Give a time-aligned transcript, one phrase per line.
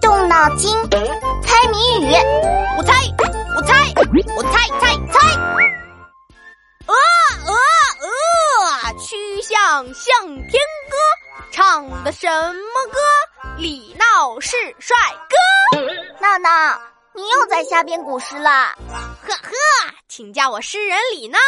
[0.00, 2.12] 动脑筋，猜谜语。
[2.76, 2.92] 我猜，
[3.54, 3.92] 我猜，
[4.36, 5.36] 我猜猜猜。
[6.86, 6.94] 鹅
[7.46, 7.52] 鹅
[8.02, 10.96] 鹅，曲项向天歌，
[11.52, 12.98] 唱的什么歌？
[13.56, 14.96] 李闹是帅
[15.28, 15.78] 哥。
[16.20, 16.80] 闹闹，
[17.14, 18.50] 你又在瞎编古诗了。
[18.50, 19.50] 呵呵，
[20.08, 21.38] 请叫我诗人李闹。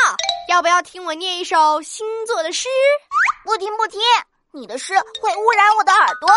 [0.49, 2.69] 要不要听我念一首新作的诗？
[3.45, 4.01] 不听不听，
[4.53, 6.31] 你的诗会污染我的耳朵。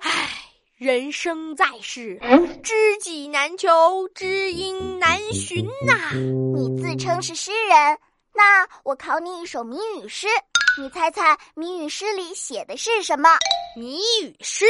[0.00, 0.41] 唉。
[0.82, 2.18] 人生在世，
[2.64, 6.10] 知己难求，知音难寻呐。
[6.56, 7.96] 你自称是诗人，
[8.34, 10.26] 那我考你一首谜语诗，
[10.76, 13.30] 你猜猜谜语诗里写的是什么？
[13.76, 14.64] 谜语诗，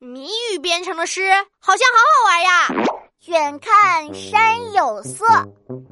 [0.00, 1.30] 谜语编成的诗，
[1.60, 3.01] 好像好好玩呀。
[3.26, 5.24] 远看山有色，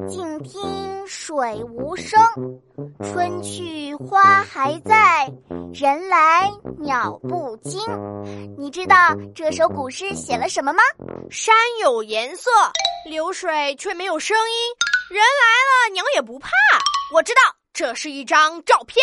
[0.08, 2.20] 近听水无声。
[3.04, 5.32] 春去花还在，
[5.72, 7.80] 人来鸟不惊。
[8.58, 8.96] 你知道
[9.32, 10.82] 这首古诗写了什么吗？
[11.30, 12.50] 山有颜色，
[13.08, 15.14] 流水却没有声音。
[15.14, 16.48] 人来了，鸟也不怕。
[17.14, 17.40] 我知道，
[17.72, 19.00] 这是一张照片。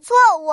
[0.00, 0.52] 错误，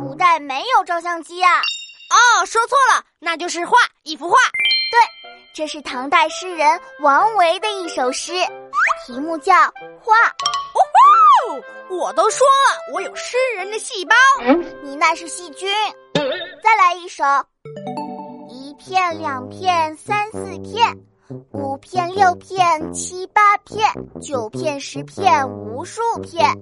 [0.00, 1.60] 古代没有照相机啊。
[1.60, 4.36] 哦，说错了，那就是画一幅画。
[4.90, 5.25] 对。
[5.56, 8.30] 这是唐代诗人王维的一首诗，
[9.06, 9.54] 题目叫
[10.02, 10.12] 《画》。
[10.28, 10.78] 哦
[11.88, 11.96] 吼！
[11.96, 14.14] 我都说了，我有诗人的细胞。
[14.82, 15.66] 你那是细菌。
[16.62, 17.24] 再来一首：
[18.50, 20.94] 一片、两片、三四片，
[21.52, 23.90] 五片、六片、七八片，
[24.20, 26.54] 九片、十片，无数片，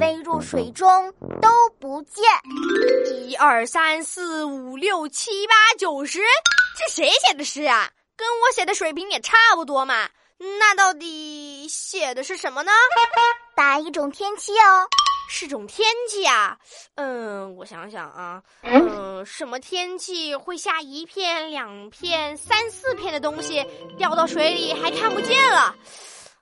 [0.00, 2.24] 飞入水中都不见。
[3.14, 6.20] 一二三四五六七八九十，
[6.78, 7.90] 这谁写的诗啊？
[8.18, 10.08] 跟我写的水平也差不多嘛，
[10.58, 12.72] 那到底写的是什么呢？
[13.54, 14.88] 答一种天气哦，
[15.28, 16.58] 是种天气啊。
[16.96, 23.64] 嗯，我想想啊，嗯，什么天气会下一片、两片、三四片的东西
[23.96, 25.72] 掉到水里还看不见了？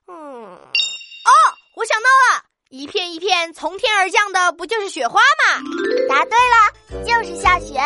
[0.09, 1.31] 嗯，哦，
[1.75, 5.63] 我想到了，一片一片从天而降的不就是雪花吗？
[6.09, 7.79] 答对了，就是下雪。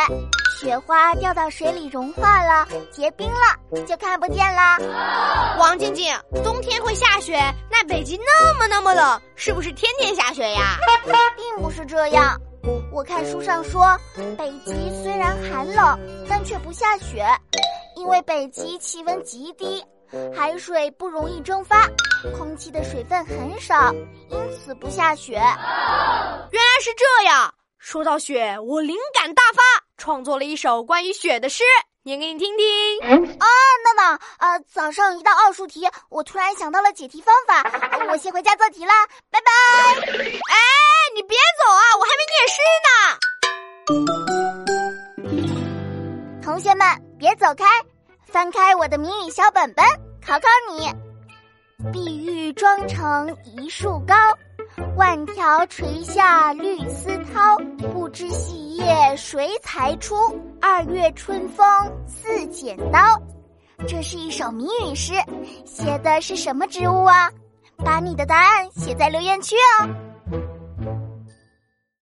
[0.60, 4.76] 雪花掉到水里融化了，结冰了，就看不见了。
[5.58, 7.40] 王静静，冬天会下雪，
[7.70, 10.76] 那北极那么那么冷，是不是天天下雪呀？
[11.34, 12.38] 并不是这样，
[12.92, 13.98] 我看书上说，
[14.36, 15.98] 北极虽然寒冷，
[16.28, 17.26] 但却不下雪，
[17.96, 19.82] 因为北极气温极低，
[20.36, 21.88] 海水不容易蒸发，
[22.36, 23.94] 空气的水分很少，
[24.28, 25.32] 因此不下雪。
[25.32, 27.54] 原来是这样。
[27.78, 29.62] 说到雪，我灵感大发，
[30.00, 31.62] 创作了一首关于雪的诗，
[32.02, 33.00] 念给你听听。
[33.02, 33.46] 啊，
[33.84, 37.62] 闹闹，呃，早上一道奥数题，我突然想到了解题方法，
[38.10, 38.92] 我先回家做题了，
[39.30, 39.52] 拜拜。
[40.08, 40.56] 哎，
[41.14, 42.56] 你别走啊，我还没念诗
[42.86, 42.90] 呢。
[46.42, 46.86] 同学们，
[47.18, 47.66] 别走开，
[48.24, 49.84] 翻开我的谜语小本本，
[50.26, 50.90] 考考你。
[51.92, 54.14] 碧玉妆成一树高。
[54.96, 57.58] 万条垂下绿丝绦，
[57.92, 60.16] 不知细叶谁裁出？
[60.60, 61.66] 二月春风
[62.06, 63.00] 似剪刀。
[63.88, 65.14] 这是一首谜语诗，
[65.64, 67.30] 写的是什么植物啊？
[67.78, 69.88] 把你的答案写在留言区哦。